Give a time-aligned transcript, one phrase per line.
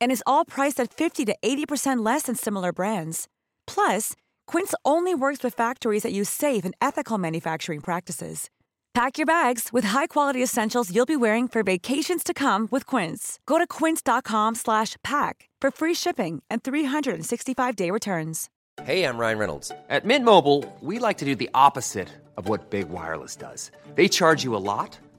[0.00, 3.28] And is all priced at 50 to 80% less than similar brands.
[3.66, 4.14] Plus,
[4.46, 8.50] Quince only works with factories that use safe and ethical manufacturing practices.
[8.94, 13.38] Pack your bags with high-quality essentials you'll be wearing for vacations to come with Quince.
[13.46, 18.48] Go to quince.com/pack for free shipping and 365-day returns.
[18.84, 19.72] Hey, I'm Ryan Reynolds.
[19.88, 23.70] At Mint Mobile, we like to do the opposite of what Big Wireless does.
[23.94, 24.98] They charge you a lot,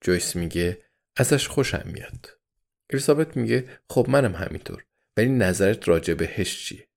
[0.00, 0.82] جویس میگه
[1.16, 2.38] ازش خوشم میاد.
[2.90, 4.84] الیزابت میگه خب منم همینطور.
[5.16, 6.88] ولی نظرت راجع بهش چیه؟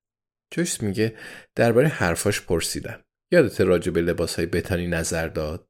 [0.50, 1.16] جویس میگه
[1.54, 3.04] درباره حرفاش پرسیدم.
[3.30, 5.68] یادت راجع به لباسهای بتانی نظر داد؟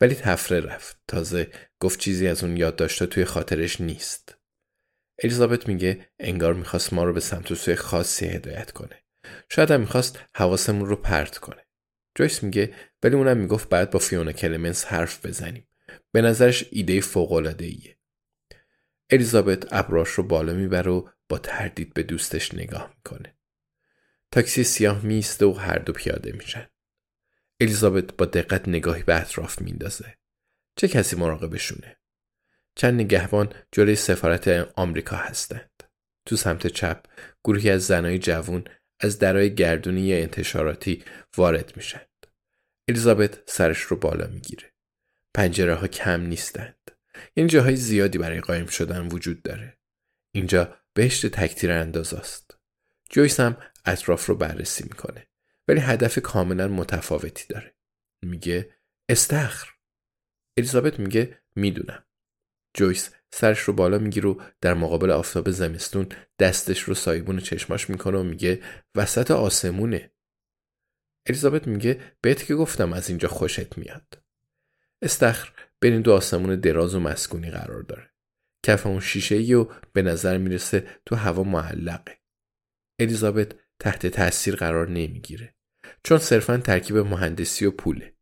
[0.00, 1.00] ولی تفره رفت.
[1.08, 4.38] تازه گفت چیزی از اون یاد داشته توی خاطرش نیست.
[5.22, 9.04] الیزابت میگه انگار می‌خواست ما رو به سمت سوی خاصی هدایت کنه.
[9.48, 11.66] شاید هم می‌خواست حواسمون رو پرت کنه.
[12.14, 15.67] جویس میگه ولی اونم می‌گفت بعد با فیونا کلمنس حرف بزنیم.
[16.12, 17.98] به نظرش ایده فوق ایه.
[19.10, 23.36] الیزابت ابراش رو بالا می‌بره و با تردید به دوستش نگاه می‌کنه.
[24.30, 26.68] تاکسی سیاه میسته و هر دو پیاده میشن.
[27.60, 30.14] الیزابت با دقت نگاهی به اطراف میندازه.
[30.76, 31.96] چه کسی مراقبشونه؟
[32.74, 35.82] چند نگهبان جلوی سفارت آمریکا هستند.
[36.26, 37.04] تو سمت چپ
[37.44, 38.64] گروهی از زنای جوون
[39.00, 41.04] از درای گردونی انتشاراتی
[41.36, 42.26] وارد میشند.
[42.88, 44.72] الیزابت سرش رو بالا می‌گیره.
[45.34, 46.90] پنجره ها کم نیستند.
[47.36, 49.78] یعنی جاهای زیادی برای قایم شدن وجود داره.
[50.34, 52.58] اینجا بهشت تکتیر انداز است.
[53.10, 55.26] جویس هم اطراف رو بررسی می‌کنه.
[55.68, 57.74] ولی هدف کاملا متفاوتی داره.
[58.22, 58.74] میگه
[59.08, 59.68] استخر.
[60.56, 62.04] الیزابت میگه می‌دونم.
[62.74, 66.08] جویس سرش رو بالا می‌گیره و در مقابل آفتاب زمستون
[66.38, 68.62] دستش رو سایبون چشماش می‌کنه و میگه
[68.94, 70.12] وسط آسمونه.
[71.26, 74.22] الیزابت میگه بهت که گفتم از اینجا خوشت میاد.
[75.02, 78.10] استخر بین دو آسمون دراز و مسکونی قرار داره.
[78.66, 82.18] کف اون شیشه ای و به نظر می‌رسه تو هوا معلقه.
[83.00, 85.54] الیزابت تحت تاثیر قرار نمی‌گیره.
[86.04, 88.14] چون صرفا ترکیب مهندسی و پوله.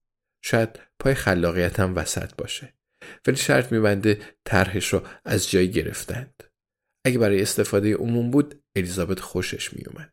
[0.44, 2.74] شاید پای خلاقیت هم وسط باشه.
[3.26, 6.42] ولی شرط میبنده طرحش رو از جایی گرفتند.
[7.06, 10.12] اگه برای استفاده عموم بود الیزابت خوشش میومد.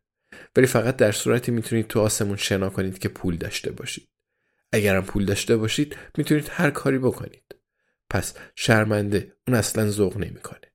[0.55, 4.09] ولی فقط در صورتی می‌تونید تو آسمون شنا کنید که پول داشته باشید.
[4.73, 7.55] اگرم پول داشته باشید می‌تونید هر کاری بکنید.
[8.09, 10.73] پس شرمنده اون اصلا ذوق نمی‌کنه.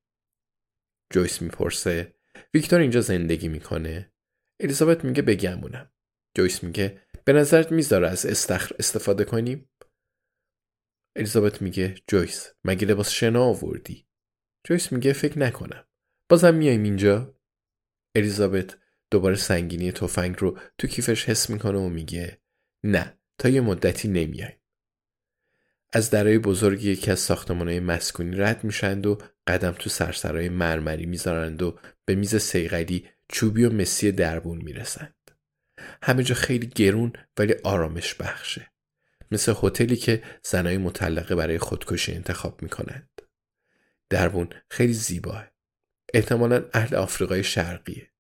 [1.13, 2.15] جویس می‌پرسه
[2.55, 4.13] ویکتور اینجا زندگی می‌کنه؟
[4.61, 5.93] الیزابت میگه بگمونم.
[6.37, 9.71] جویس میگه به نظرت می‌ذاره از استخر استفاده کنیم؟
[11.17, 14.09] الیزابت میگه جویس مگه لباس شنا آوردی؟
[14.65, 15.85] جویس میگه فکر نکنم.
[16.29, 17.41] بازم میایم اینجا؟
[18.15, 18.79] الیزابت
[19.11, 22.43] دوباره سنگینی تفنگ رو تو کیفش حس می‌کنه و میگه
[22.85, 24.57] نه تا یه مدتی نمیایم.
[25.93, 31.63] از درای بزرگی یکی از ساختمانهای مسکونی رد میشند و قدم تو سرسرای مرمری می‌ذارند
[31.63, 35.15] و به میز سیغلی چوبی و مسی دربون می‌رسند.
[36.03, 38.71] همه جا خیلی گرون ولی آرامش بخشه.
[39.31, 43.11] مثل هتلی که زنای مطلقه برای خودکشی انتخاب می‌کنند.
[44.11, 45.51] دربون خیلی زیباه.
[46.15, 48.11] احتمالا اهل آفریقای شرقیه.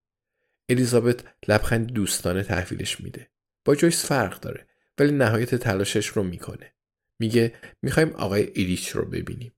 [0.68, 3.30] الیزابت لبخند دوستانه تحویلش میده.
[3.64, 4.67] با جویس فرق داره
[4.98, 6.74] ولی نهایت تلاشش رو می‌کنه.
[7.18, 9.52] میگه می‌خوایم آقای ایلیچ رو ببینیم.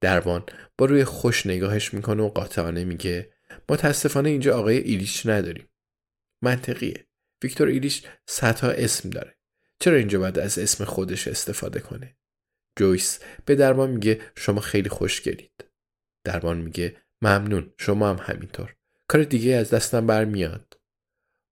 [0.00, 0.44] دربان
[0.78, 3.32] با روی خوش نگاهش می‌کنه و قاطعانه میگه
[3.68, 5.68] متاسفانه اینجا آقای ایلیچ نداریم.
[6.42, 7.06] منطقیه.
[7.42, 9.36] ویکتور ایلیچ صدها اسم داره.
[9.78, 12.16] چرا اینجا باید از اسم خودش استفاده کنه؟
[12.78, 15.64] جویس به دربان میگه شما خیلی خوشگلید.
[16.24, 18.76] دربان میگه ممنون شما هم همینطور.
[19.08, 20.80] کار دیگه از دستم برمیاد.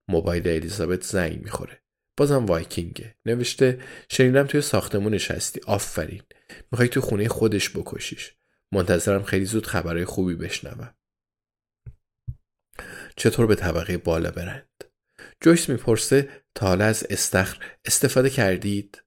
[0.08, 1.82] موبایل الیزابت زنگ می‌خوره.
[2.18, 3.16] بازم وایکینگه.
[3.24, 5.60] نوشته شنیدم توی ساختمونش هستی.
[5.66, 6.22] آفرین.
[6.72, 8.34] می‌خوای تو خونه خودش بکشیش.
[8.72, 10.94] منتظرم خیلی زود خبرهای خوبی بشنوم.
[13.16, 14.84] چطور به طبقه بالا برند؟
[15.40, 19.02] جویس می‌پرسه تا حالا از استخر استفاده کردید؟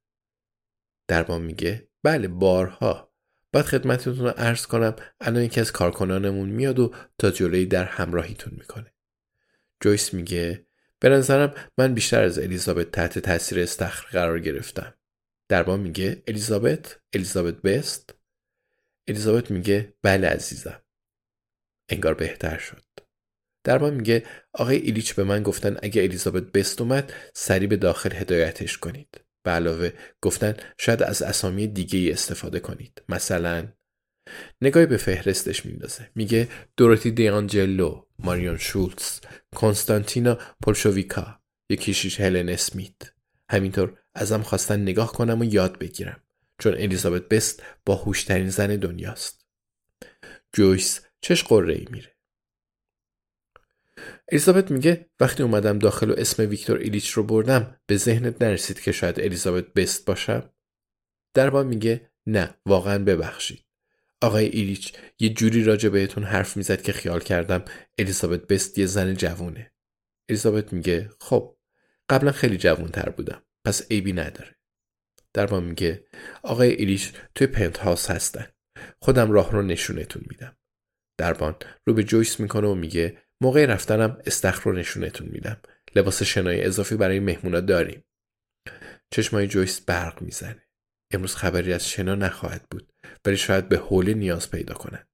[1.08, 3.14] دربان میگه بله بارها
[3.54, 8.54] باید خدمتتون رو عرض کنم الان یکی از کارکنانمون میاد و تا جلوی در همراهیتون
[8.58, 8.94] می‌کنه
[9.82, 10.68] جویس میگه
[11.04, 14.94] به نظرم من بیشتر از الیزابت تحت تاثیر استخر قرار گرفتم.
[15.50, 18.16] دربان میگه الیزابت الیزابت بست.
[19.08, 20.82] الیزابت میگه بله عزیزم.
[21.90, 22.84] انگار بهتر شد.
[23.64, 28.78] دربان میگه آقای ایلیچ به من گفتن اگه الیزابت بست اومد سری به داخل هدایتش
[28.78, 29.22] کنید.
[29.44, 33.02] به علاوه گفتن شاید از اسامی دیگه ای استفاده کنید.
[33.10, 33.68] مثلا
[34.62, 36.10] نگاهی به فهرستش میندازه.
[36.16, 38.06] میگه دوروتی دیانجلو.
[38.24, 39.20] ماریون شولتز
[39.56, 41.40] کنستانتینا پولشویکا
[41.70, 43.14] یکیشیش هلن اسمیت.
[43.50, 46.24] همینطور ازم خواستن نگاه کنم و یاد بگیرم
[46.60, 49.46] چون الیزابت بست با هوشترین زن دنیاست.
[50.54, 52.16] جویس چش قره ای میره.
[54.32, 58.92] الیزابت میگه وقتی اومدم داخل و اسم ویکتور ایلیچ رو بردم به ذهنت نرسید که
[58.92, 60.50] شاید الیزابت بست باشم؟
[61.34, 63.71] دربان میگه نه واقعا ببخشید.
[64.22, 67.66] آقای ایلیچ یه جوری راجع بهتون حرف می‌زد که خیال کردم
[67.98, 69.72] الیزابت بست یه زن جوونه.
[70.30, 71.58] الیزابت میگه خب
[72.10, 74.56] قبلا خیلی جوون تر بودم پس عیبی نداره.
[75.34, 76.06] دربان میگه
[76.44, 78.48] آقای ایلیچ توی پنت هاوس هستن.
[79.02, 80.58] خودم راه رو نشونتون میدم.
[81.18, 81.56] دربان
[81.88, 85.62] رو به جویس می‌کنه و میگه موقع رفتنم استخر رو نشونتون میدم.
[85.96, 88.04] لباس شنای اضافی برای مهمونا داریم.
[89.12, 90.68] چشمای جویس برق می‌زنه.
[91.12, 92.94] امروز خبری از شنا نخواهد بود
[93.26, 95.08] ولی شاید به حوله نیاز پیدا کنند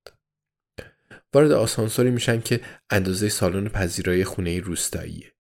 [1.34, 5.34] وارد آسانسوری میشن که اندازه سالن پذیرایی خونه روستاییه.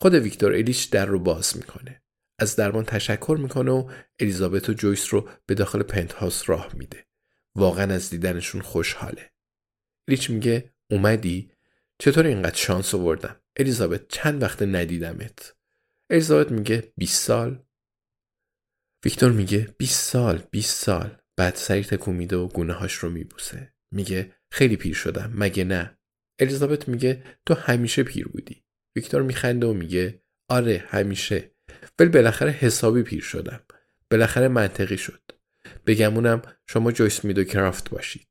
[0.00, 2.02] خود ویکتور الیچ در رو باز می‌کنه.
[2.38, 3.90] از درمان تشکر می‌کنه و
[4.20, 7.06] الیزابت و جویس رو به داخل پنت هاوس راه میده.
[7.54, 9.32] واقعا از دیدنشون خوشحاله.
[10.08, 11.50] الیچ میگه اومدی؟
[11.98, 15.56] چطور اینقدر شانس آوردم؟ الیزابت چند وقت ندیدمت؟
[16.10, 17.63] الیزابت میگه 20 سال؟
[19.04, 21.18] ویکتور میگه 20 سال 20 سال.
[21.36, 23.74] بعد سری تکون میده و گونه هاش رو میبوسه.
[23.90, 25.32] میگه خیلی پیر شدم.
[25.34, 25.98] مگه نه؟
[26.38, 28.64] الیزابت میگه تو همیشه پیر بودی.
[28.96, 31.50] ویکتور میخنده و میگه آره همیشه.
[31.98, 33.60] ولی بالاخره حسابی پیر شدم.
[34.10, 35.22] بالاخره منطقی شد.
[35.86, 38.28] بگمونم شما جویس میدو کرافت باشید.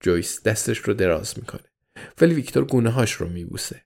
[0.00, 1.70] جویس دستش رو دراز می‌کنه.
[2.20, 3.84] ولی ویکتور گونه هاش رو میبوسه.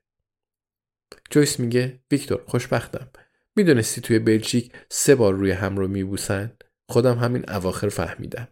[1.29, 3.09] جویس میگه ویکتور خوشبختم.
[3.55, 6.57] می‌دونستی توی بلژیک سه بار روی هم رو میبوسن؟
[6.89, 8.47] خودم همین اواخر فهمیدم.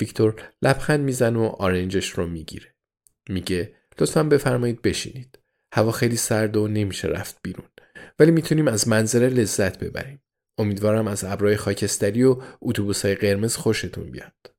[0.00, 2.74] ویکتور لبخند می‌زنه و آرنجش رو می‌گیره.
[3.28, 5.38] میگه لطفا بفرمایید بشینید.
[5.72, 7.68] هوا خیلی سرد و نمیشه رفت بیرون.
[8.18, 10.22] ولی می‌تونیم از منظره لذت ببریم.
[10.58, 14.54] امیدوارم از ابرای خاکستری و اتوبوسهای قرمز خوشتون بیاد.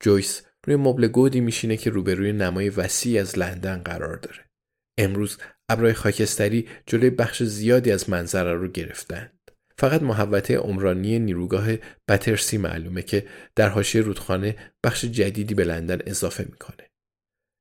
[0.00, 4.51] جویس روی مبل گودی میشینه که روبروی نمای وسیعی از لندن قرار داره.
[4.98, 9.38] امروز ابرای خاکستری جلوی بخش زیادی از منظره رو گرفتند.
[9.78, 11.66] فقط محوطه عمرانی نیروگاه
[12.08, 16.90] بترسی معلومه که در حاشیه رودخانه بخش جدیدی به لندن اضافه می‌کنه.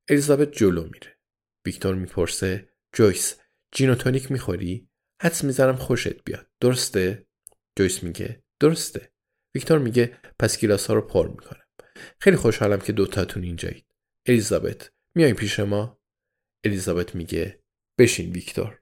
[0.09, 1.17] الیزابت جلو میره.
[1.65, 3.35] ویکتور می‌پرسه جویس
[3.71, 4.89] جینوتونیک می‌خوری؟
[5.21, 6.47] حدس می‌زنم خوشت بیاد.
[6.59, 7.27] درسته؟
[7.77, 9.11] جویس میگه درسته.
[9.55, 11.65] ویکتور میگه پس گیلاس ها رو پر می‌کنم.
[12.19, 13.85] خیلی خوشحالم که دوتاتون اینجایید.
[14.25, 16.00] الیزابت میای پیش ما؟
[16.63, 17.63] الیزابت میگه
[17.97, 18.79] بشین ویکتور.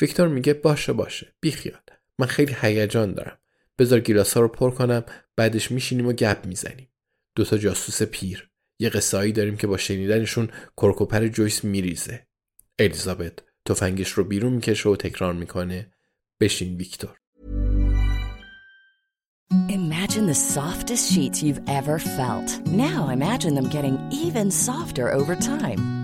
[0.00, 1.34] ویکتور میگه باشه باشه.
[1.40, 1.80] بیخیال.
[2.18, 3.38] من خیلی هیجان دارم.
[3.78, 5.04] بذار گیلاس ها رو پر کنم
[5.36, 6.92] بعدش میشینیم و گپ می‌زنیم.
[7.36, 8.50] دوتا جاسوس پیر.
[8.78, 12.26] یه قصه داریم که با شنیدنشون کرکوپر جویس میریزه.
[12.78, 15.92] الیزابت تفنگش رو بیرون می‌کشه و تکرار می‌کنه
[16.40, 17.18] بشین ویکتور.
[19.68, 22.48] Imagine the softest sheets you've ever felt.
[22.66, 26.03] Now imagine them getting even softer over time.